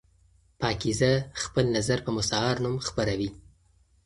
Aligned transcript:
پاکیزه 0.59 1.13
خپل 1.43 1.65
نظر 1.77 1.97
په 2.05 2.11
مستعار 2.17 2.55
نوم 2.63 2.75
خپروي. 2.87 3.29